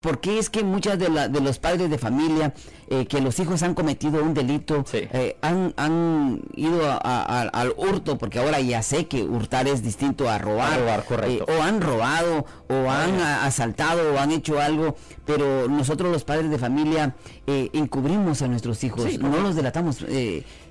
¿Por 0.00 0.20
qué 0.20 0.38
es 0.38 0.48
que 0.48 0.62
muchas 0.62 0.96
de, 0.96 1.08
de 1.28 1.40
los 1.40 1.58
padres 1.58 1.90
de 1.90 1.98
familia, 1.98 2.54
eh, 2.86 3.06
que 3.06 3.20
los 3.20 3.36
hijos 3.40 3.64
han 3.64 3.74
cometido 3.74 4.22
un 4.22 4.32
delito, 4.32 4.84
eh, 4.92 5.36
han, 5.42 6.40
ido 6.54 6.80
al 7.02 7.74
hurto, 7.76 8.16
porque 8.16 8.38
ahora 8.38 8.60
ya 8.60 8.80
sé 8.80 9.08
que 9.08 9.24
hurtar 9.24 9.66
es 9.66 9.82
distinto 9.82 10.30
a 10.30 10.38
robar, 10.38 10.78
robar 10.78 11.04
correcto. 11.04 11.46
Eh, 11.48 11.56
o 11.58 11.62
han 11.64 11.80
robado, 11.80 12.46
o 12.68 12.88
han 12.88 13.20
asaltado, 13.20 14.14
o 14.14 14.18
han 14.18 14.30
hecho 14.30 14.60
algo, 14.60 14.94
pero 15.26 15.68
nosotros 15.68 16.12
los 16.12 16.22
padres 16.22 16.48
de 16.48 16.58
familia 16.58 17.16
encubrimos 17.46 18.40
a 18.42 18.46
nuestros 18.46 18.84
hijos, 18.84 19.18
no 19.18 19.40
los 19.40 19.56
delatamos. 19.56 20.04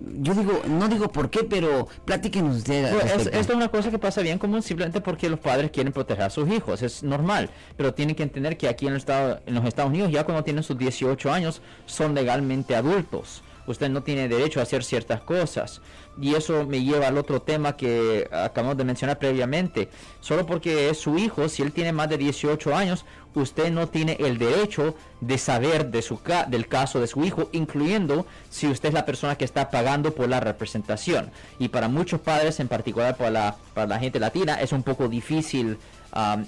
Yo 0.00 0.34
digo, 0.34 0.62
no 0.66 0.88
digo 0.88 1.12
por 1.12 1.28
qué, 1.28 1.44
pero 1.44 1.86
platíquenos 2.06 2.56
ustedes. 2.56 2.94
esto 3.26 3.30
es 3.38 3.48
una 3.50 3.68
cosa 3.68 3.90
que 3.90 3.98
pasa 3.98 4.22
bien 4.22 4.38
común 4.38 4.62
simplemente 4.62 5.02
porque 5.02 5.28
los 5.28 5.38
padres 5.38 5.70
quieren 5.70 5.92
proteger 5.92 6.24
a 6.24 6.30
sus 6.30 6.48
hijos, 6.50 6.80
es 6.80 7.02
normal, 7.02 7.50
pero 7.76 7.92
tienen 7.92 8.16
que 8.16 8.22
entender 8.22 8.56
que 8.56 8.66
aquí 8.66 8.86
en, 8.86 8.94
el 8.94 8.96
en 9.46 9.54
los 9.54 9.64
Estados 9.64 9.90
Unidos 9.90 10.10
ya 10.10 10.24
cuando 10.24 10.44
tienen 10.44 10.62
sus 10.62 10.78
18 10.78 11.32
años 11.32 11.62
son 11.86 12.14
legalmente 12.14 12.74
adultos. 12.74 13.42
Usted 13.66 13.88
no 13.88 14.02
tiene 14.02 14.28
derecho 14.28 14.58
a 14.58 14.64
hacer 14.64 14.82
ciertas 14.82 15.20
cosas. 15.20 15.80
Y 16.20 16.34
eso 16.34 16.66
me 16.66 16.82
lleva 16.82 17.06
al 17.06 17.18
otro 17.18 17.40
tema 17.40 17.76
que 17.76 18.28
acabamos 18.32 18.76
de 18.76 18.84
mencionar 18.84 19.18
previamente. 19.18 19.88
Solo 20.20 20.44
porque 20.44 20.88
es 20.90 20.98
su 20.98 21.16
hijo, 21.18 21.48
si 21.48 21.62
él 21.62 21.72
tiene 21.72 21.92
más 21.92 22.08
de 22.08 22.18
18 22.18 22.74
años, 22.74 23.04
usted 23.34 23.70
no 23.70 23.88
tiene 23.88 24.16
el 24.18 24.38
derecho 24.38 24.96
de 25.20 25.38
saber 25.38 25.90
de 25.90 26.02
su 26.02 26.18
del 26.48 26.66
caso 26.66 27.00
de 27.00 27.06
su 27.06 27.24
hijo, 27.24 27.48
incluyendo 27.52 28.26
si 28.48 28.66
usted 28.66 28.88
es 28.88 28.94
la 28.94 29.06
persona 29.06 29.36
que 29.36 29.44
está 29.44 29.70
pagando 29.70 30.14
por 30.14 30.28
la 30.28 30.40
representación. 30.40 31.30
Y 31.58 31.68
para 31.68 31.88
muchos 31.88 32.20
padres, 32.20 32.58
en 32.60 32.68
particular 32.68 33.16
para 33.16 33.30
la, 33.30 33.56
para 33.72 33.86
la 33.86 33.98
gente 33.98 34.18
latina, 34.18 34.60
es 34.60 34.72
un 34.72 34.82
poco 34.82 35.08
difícil 35.08 35.78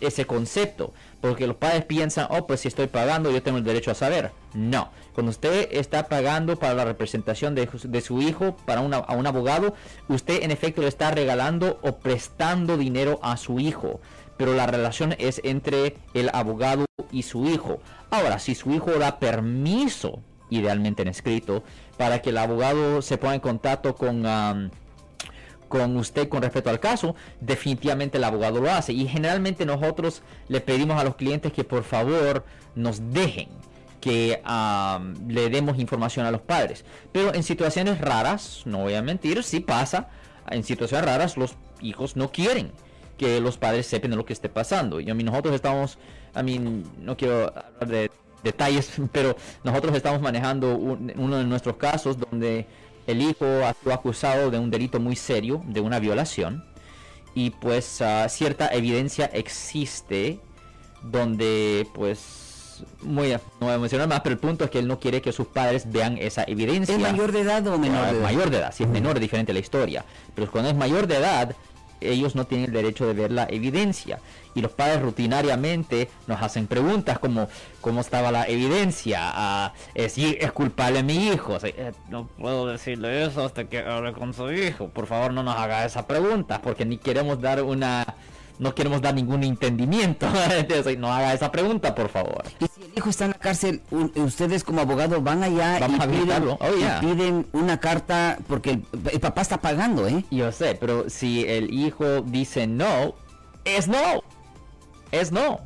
ese 0.00 0.26
concepto, 0.26 0.92
porque 1.20 1.46
los 1.46 1.56
padres 1.56 1.84
piensan, 1.84 2.26
oh, 2.30 2.46
pues 2.46 2.60
si 2.60 2.68
estoy 2.68 2.86
pagando, 2.86 3.30
yo 3.30 3.42
tengo 3.42 3.58
el 3.58 3.64
derecho 3.64 3.90
a 3.90 3.94
saber. 3.94 4.32
No, 4.54 4.90
cuando 5.14 5.30
usted 5.30 5.68
está 5.72 6.08
pagando 6.08 6.56
para 6.56 6.74
la 6.74 6.84
representación 6.84 7.54
de, 7.54 7.68
de 7.84 8.00
su 8.00 8.22
hijo, 8.22 8.56
para 8.64 8.80
una, 8.80 8.98
a 8.98 9.14
un 9.14 9.26
abogado, 9.26 9.74
usted 10.08 10.42
en 10.42 10.50
efecto 10.50 10.82
le 10.82 10.88
está 10.88 11.10
regalando 11.10 11.78
o 11.82 11.96
prestando 11.96 12.76
dinero 12.76 13.18
a 13.22 13.36
su 13.36 13.60
hijo 13.60 14.00
pero 14.40 14.54
la 14.54 14.66
relación 14.66 15.14
es 15.18 15.38
entre 15.44 15.98
el 16.14 16.30
abogado 16.32 16.86
y 17.12 17.24
su 17.24 17.44
hijo. 17.44 17.82
Ahora, 18.08 18.38
si 18.38 18.54
su 18.54 18.70
hijo 18.72 18.92
da 18.92 19.18
permiso, 19.18 20.20
idealmente 20.48 21.02
en 21.02 21.08
escrito, 21.08 21.62
para 21.98 22.22
que 22.22 22.30
el 22.30 22.38
abogado 22.38 23.02
se 23.02 23.18
ponga 23.18 23.34
en 23.34 23.40
contacto 23.40 23.94
con... 23.94 24.70
con 25.70 25.96
usted 25.96 26.28
con 26.28 26.42
respecto 26.42 26.68
al 26.68 26.80
caso, 26.80 27.14
definitivamente 27.40 28.18
el 28.18 28.24
abogado 28.24 28.60
lo 28.60 28.70
hace. 28.70 28.92
Y 28.92 29.06
generalmente 29.06 29.64
nosotros 29.64 30.22
le 30.48 30.60
pedimos 30.60 31.00
a 31.00 31.04
los 31.04 31.14
clientes 31.14 31.52
que 31.52 31.64
por 31.64 31.84
favor 31.84 32.44
nos 32.74 33.12
dejen 33.12 33.48
que 34.00 34.42
le 35.28 35.48
demos 35.48 35.78
información 35.78 36.26
a 36.26 36.30
los 36.30 36.42
padres. 36.42 36.84
Pero 37.12 37.32
en 37.32 37.42
situaciones 37.42 38.00
raras, 38.00 38.62
no 38.64 38.78
voy 38.78 38.94
a 38.94 39.02
mentir, 39.02 39.44
si 39.44 39.60
pasa, 39.60 40.08
en 40.50 40.64
situaciones 40.64 41.06
raras 41.06 41.36
los 41.36 41.54
hijos 41.80 42.16
no 42.16 42.32
quieren 42.32 42.72
que 43.16 43.40
los 43.40 43.56
padres 43.56 43.86
sepan 43.86 44.10
de 44.10 44.16
lo 44.16 44.24
que 44.24 44.32
esté 44.32 44.48
pasando. 44.48 44.98
Y 44.98 45.08
a 45.08 45.14
mí 45.14 45.22
nosotros 45.22 45.54
estamos, 45.54 45.98
a 46.34 46.42
mí 46.42 46.58
no 46.98 47.16
quiero 47.16 47.52
hablar 47.54 47.86
de 47.86 48.10
detalles, 48.42 48.90
pero 49.12 49.36
nosotros 49.62 49.94
estamos 49.94 50.20
manejando 50.20 50.74
uno 50.76 51.36
de 51.36 51.44
nuestros 51.44 51.76
casos 51.76 52.16
donde 52.18 52.66
el 53.06 53.22
hijo 53.22 53.46
sido 53.82 53.94
acusado 53.94 54.50
de 54.50 54.58
un 54.58 54.70
delito 54.70 55.00
muy 55.00 55.16
serio, 55.16 55.62
de 55.66 55.80
una 55.80 55.98
violación, 55.98 56.64
y 57.34 57.50
pues 57.50 58.02
ah, 58.02 58.28
cierta 58.28 58.68
evidencia 58.68 59.26
existe 59.26 60.40
donde 61.02 61.86
pues 61.94 62.84
muy, 63.02 63.30
no 63.30 63.38
voy 63.60 63.72
a 63.72 63.78
mencionar 63.78 64.08
más, 64.08 64.20
pero 64.20 64.34
el 64.34 64.38
punto 64.38 64.64
es 64.64 64.70
que 64.70 64.78
él 64.78 64.88
no 64.88 64.98
quiere 64.98 65.20
que 65.20 65.32
sus 65.32 65.46
padres 65.46 65.90
vean 65.90 66.18
esa 66.18 66.44
evidencia. 66.44 66.94
¿Es 66.94 67.00
mayor 67.00 67.32
de 67.32 67.40
edad 67.40 67.66
o 67.66 67.78
menor 67.78 68.06
de 68.06 68.18
edad? 68.18 68.22
Mayor 68.22 68.50
de 68.50 68.58
edad, 68.58 68.74
si 68.74 68.84
es 68.84 68.88
menor 68.88 69.16
es 69.16 69.20
diferente 69.20 69.52
la 69.52 69.58
historia. 69.58 70.04
Pero 70.34 70.50
cuando 70.50 70.70
es 70.70 70.76
mayor 70.76 71.06
de 71.06 71.16
edad, 71.16 71.54
ellos 72.00 72.34
no 72.34 72.46
tienen 72.46 72.66
el 72.66 72.72
derecho 72.72 73.06
de 73.06 73.14
ver 73.14 73.30
la 73.30 73.46
evidencia. 73.50 74.18
Y 74.54 74.60
los 74.62 74.72
padres 74.72 75.00
rutinariamente 75.00 76.08
nos 76.26 76.42
hacen 76.42 76.66
preguntas 76.66 77.18
como 77.18 77.48
cómo 77.80 78.00
estaba 78.00 78.32
la 78.32 78.46
evidencia, 78.46 79.18
ah, 79.22 79.72
es, 79.94 80.18
es 80.18 80.52
culpable 80.52 81.02
mi 81.02 81.28
hijo. 81.28 81.56
Eh, 81.62 81.92
no 82.08 82.26
puedo 82.26 82.66
decirle 82.66 83.24
eso 83.24 83.44
hasta 83.44 83.64
que 83.64 83.78
hable 83.78 84.12
con 84.12 84.34
su 84.34 84.50
hijo. 84.50 84.88
Por 84.88 85.06
favor 85.06 85.32
no 85.32 85.42
nos 85.42 85.56
haga 85.56 85.84
esa 85.84 86.06
pregunta 86.06 86.60
porque 86.62 86.84
ni 86.84 86.98
queremos 86.98 87.40
dar 87.40 87.62
una 87.62 88.16
no 88.58 88.74
queremos 88.74 89.00
dar 89.00 89.14
ningún 89.14 89.42
entendimiento. 89.42 90.26
no 90.98 91.12
haga 91.12 91.32
esa 91.32 91.50
pregunta, 91.50 91.94
por 91.94 92.08
favor. 92.08 92.44
El 92.90 92.98
hijo 92.98 93.10
está 93.10 93.24
en 93.26 93.30
la 93.32 93.38
cárcel, 93.38 93.82
ustedes 94.16 94.64
como 94.64 94.80
abogado 94.80 95.20
van 95.20 95.42
allá 95.42 95.78
oh, 95.80 96.68
y, 96.76 97.06
piden, 97.06 97.46
una 97.52 97.78
carta 97.78 98.38
porque 98.48 98.82
el, 99.12 99.20
papá 99.20 99.42
está 99.42 99.60
pagando, 99.60 100.06
¿eh? 100.08 100.24
Yo 100.30 100.50
sé, 100.52 100.74
pero 100.74 101.08
si 101.08 101.44
el 101.46 101.72
hijo 101.72 102.22
dice 102.22 102.66
no, 102.66 103.14
es 103.64 103.88
no. 103.88 104.22
Es 105.12 105.32
no. 105.32 105.60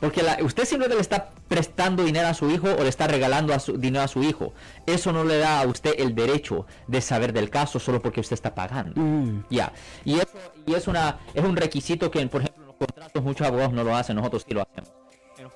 Porque 0.00 0.22
la, 0.22 0.38
usted 0.42 0.64
siempre 0.64 0.88
le 0.88 1.00
está 1.00 1.30
prestando 1.48 2.04
dinero 2.04 2.28
a 2.28 2.34
su 2.34 2.50
hijo 2.50 2.68
o 2.68 2.82
le 2.82 2.88
está 2.88 3.06
regalando 3.06 3.54
a 3.54 3.58
su, 3.58 3.78
dinero 3.78 4.04
a 4.04 4.08
su 4.08 4.22
hijo. 4.22 4.52
Eso 4.84 5.12
no 5.12 5.24
le 5.24 5.38
da 5.38 5.60
a 5.60 5.66
usted 5.66 5.94
el 5.98 6.14
derecho 6.14 6.66
de 6.86 7.00
saber 7.00 7.32
del 7.32 7.48
caso 7.48 7.78
solo 7.78 8.02
porque 8.02 8.20
usted 8.20 8.34
está 8.34 8.54
pagando. 8.54 9.00
Mm. 9.00 9.44
Ya. 9.50 9.72
Y 10.04 10.16
eso 10.16 10.38
y 10.66 10.74
es, 10.74 10.86
una, 10.86 11.18
es 11.32 11.44
un 11.44 11.56
requisito 11.56 12.10
que, 12.10 12.26
por 12.26 12.42
ejemplo, 12.42 12.62
en 12.64 12.68
los 12.68 12.76
contratos 12.76 13.22
muchos 13.22 13.46
abogados 13.46 13.72
no 13.72 13.84
lo 13.84 13.96
hacen, 13.96 14.16
nosotros 14.16 14.44
sí 14.46 14.52
lo 14.52 14.62
hacemos. 14.62 14.95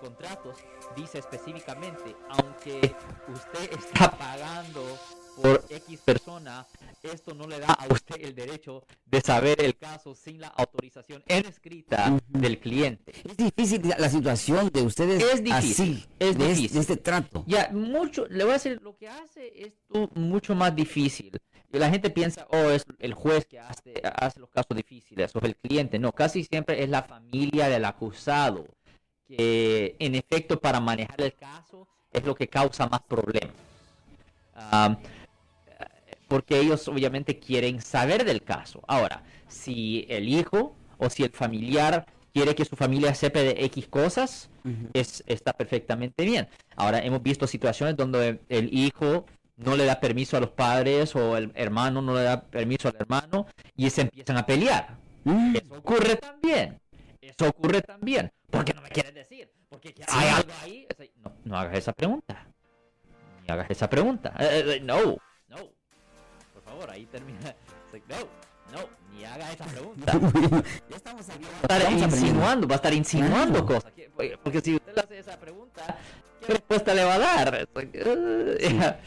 Contratos 0.00 0.56
dice 0.96 1.18
específicamente, 1.18 2.16
aunque 2.30 2.94
usted 3.28 3.72
está 3.78 4.10
pagando 4.10 4.82
por 5.36 5.64
X 5.68 6.00
persona, 6.00 6.66
esto 7.02 7.34
no 7.34 7.46
le 7.46 7.60
da 7.60 7.68
a 7.68 7.86
usted 7.92 8.16
el 8.20 8.34
derecho 8.34 8.84
de 9.06 9.20
saber 9.20 9.62
el 9.62 9.76
caso 9.76 10.14
sin 10.14 10.40
la 10.40 10.48
autorización 10.48 11.22
en 11.26 11.46
escrita 11.46 12.18
del 12.28 12.58
cliente. 12.58 13.12
Es 13.24 13.36
difícil 13.36 13.94
la 13.98 14.08
situación 14.08 14.70
de 14.72 14.82
ustedes. 14.82 15.22
Es 15.22 15.42
difícil. 15.42 16.06
es 16.18 16.38
de, 16.38 16.48
difícil. 16.48 16.80
este 16.80 16.96
trato. 16.96 17.44
Ya, 17.46 17.70
mucho, 17.72 18.26
le 18.28 18.44
voy 18.44 18.52
a 18.52 18.54
decir, 18.54 18.80
lo 18.82 18.96
que 18.96 19.08
hace 19.08 19.52
esto 19.64 20.10
mucho 20.14 20.54
más 20.54 20.74
difícil. 20.74 21.38
Y 21.72 21.78
la 21.78 21.88
gente 21.88 22.10
piensa, 22.10 22.46
oh, 22.50 22.70
es 22.70 22.84
el 22.98 23.14
juez 23.14 23.46
que 23.46 23.60
hace, 23.60 23.94
hace 24.02 24.40
los 24.40 24.50
casos 24.50 24.76
difíciles, 24.76 25.34
o 25.36 25.40
el 25.40 25.54
cliente. 25.56 25.98
No, 26.00 26.10
casi 26.12 26.42
siempre 26.44 26.82
es 26.82 26.90
la 26.90 27.02
familia 27.02 27.68
del 27.68 27.84
acusado, 27.84 28.66
que 29.36 29.96
en 29.98 30.14
efecto 30.14 30.60
para 30.60 30.80
manejar 30.80 31.20
el 31.20 31.34
caso 31.34 31.86
es 32.12 32.24
lo 32.24 32.34
que 32.34 32.48
causa 32.48 32.88
más 32.88 33.00
problemas 33.02 33.54
porque 36.30 36.60
ellos 36.60 36.86
obviamente 36.86 37.40
quieren 37.40 37.82
saber 37.82 38.24
del 38.24 38.42
caso. 38.42 38.80
Ahora, 38.86 39.24
si 39.48 40.06
el 40.08 40.28
hijo 40.28 40.76
o 40.96 41.10
si 41.10 41.24
el 41.24 41.30
familiar 41.30 42.06
quiere 42.32 42.54
que 42.54 42.64
su 42.64 42.76
familia 42.76 43.14
sepa 43.16 43.40
de 43.40 43.64
X 43.64 43.88
cosas, 43.88 44.48
es, 44.92 45.24
está 45.26 45.52
perfectamente 45.52 46.24
bien. 46.24 46.48
Ahora, 46.76 47.00
hemos 47.00 47.20
visto 47.20 47.48
situaciones 47.48 47.96
donde 47.96 48.38
el 48.48 48.72
hijo 48.72 49.26
no 49.56 49.76
le 49.76 49.84
da 49.84 49.98
permiso 49.98 50.36
a 50.36 50.40
los 50.40 50.50
padres 50.50 51.16
o 51.16 51.36
el 51.36 51.50
hermano 51.56 52.00
no 52.00 52.14
le 52.14 52.22
da 52.22 52.42
permiso 52.42 52.88
al 52.88 52.96
hermano 52.96 53.46
y 53.76 53.90
se 53.90 54.02
empiezan 54.02 54.36
a 54.36 54.46
pelear. 54.46 54.98
Mm. 55.24 55.56
Eso 55.56 55.74
ocurre 55.74 56.14
también. 56.14 56.78
Eso 57.20 57.48
ocurre 57.48 57.82
también. 57.82 58.30
¿Por 58.50 58.64
qué 58.64 58.74
no 58.74 58.82
me 58.82 58.88
quieres 58.88 59.14
decir? 59.14 59.50
Porque 59.68 59.94
hay 60.08 60.28
algo 60.28 60.52
ahí. 60.62 60.88
No, 61.16 61.32
no 61.44 61.58
hagas 61.58 61.78
esa 61.78 61.92
pregunta. 61.92 62.46
Ni 63.42 63.52
hagas 63.52 63.70
esa 63.70 63.88
pregunta. 63.88 64.34
Eh, 64.38 64.64
eh, 64.66 64.80
no 64.80 65.18
ahí 66.88 67.06
termina. 67.06 67.38
no, 68.08 68.16
no, 68.72 68.88
ni 69.12 69.24
haga 69.24 69.52
esa 69.52 69.64
pregunta. 69.66 70.12
ya 70.88 70.96
estamos 70.96 71.28
aquí. 71.28 71.44
Va 71.44 71.74
a 71.74 71.78
estar 71.78 71.92
insinuando, 71.92 72.68
va 72.68 72.74
a 72.74 72.76
estar 72.76 72.94
insinuando 72.94 73.66
cosas. 73.66 73.92
Porque 74.42 74.60
si 74.60 74.76
usted 74.76 74.94
le 74.94 75.00
hace 75.00 75.18
esa 75.18 75.29
pregunta, 75.40 75.98
¿qué 76.40 76.52
respuesta 76.54 76.94
le 76.94 77.04
va 77.04 77.14
a 77.14 77.18
dar? 77.18 77.68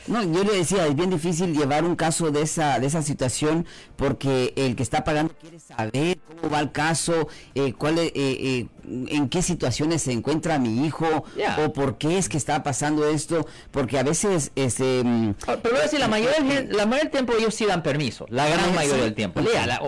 No, 0.07 0.23
yo 0.23 0.43
le 0.43 0.57
decía, 0.57 0.87
es 0.87 0.95
bien 0.95 1.09
difícil 1.09 1.53
llevar 1.53 1.83
un 1.83 1.95
caso 1.95 2.31
de 2.31 2.41
esa, 2.41 2.79
de 2.79 2.87
esa 2.87 3.01
situación 3.01 3.65
porque 3.95 4.53
el 4.55 4.75
que 4.75 4.83
está 4.83 5.03
pagando 5.03 5.33
quiere 5.39 5.59
saber 5.59 6.19
cómo 6.19 6.49
va 6.51 6.59
el 6.59 6.71
caso, 6.71 7.27
eh, 7.55 7.73
cuál, 7.73 7.99
eh, 7.99 8.11
eh, 8.15 8.67
en 8.83 9.29
qué 9.29 9.41
situaciones 9.41 10.03
se 10.03 10.11
encuentra 10.11 10.59
mi 10.59 10.85
hijo 10.85 11.25
o 11.63 11.73
por 11.73 11.97
qué 11.97 12.17
es 12.17 12.29
que 12.29 12.37
está 12.37 12.63
pasando 12.63 13.07
esto, 13.07 13.47
porque 13.71 13.97
a 13.97 14.03
veces... 14.03 14.51
Este, 14.55 15.03
mm, 15.03 15.35
ah, 15.47 15.57
Pero 15.61 15.75
voy 15.75 15.79
a 15.79 15.83
decir, 15.83 15.99
la 15.99 16.07
mayoría, 16.07 16.39
la 16.69 16.85
mayoría 16.85 17.03
del 17.03 17.11
tiempo 17.11 17.33
ellos 17.37 17.55
sí 17.55 17.65
dan 17.65 17.83
permiso, 17.83 18.25
la 18.29 18.47
gran 18.47 18.69
ah, 18.71 18.73
mayoría 18.73 19.03
del 19.03 19.15
tiempo, 19.15 19.41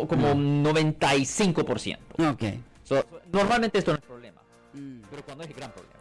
como 0.07 0.33
95%. 0.33 1.97
Ok. 2.31 2.43
normalmente 3.31 3.79
esto 3.79 3.91
no 3.91 3.97
es 3.97 4.03
problema, 4.03 4.41
mm. 4.73 5.01
pero 5.09 5.23
cuando 5.23 5.43
es 5.43 5.55
gran 5.55 5.71
problema. 5.71 5.94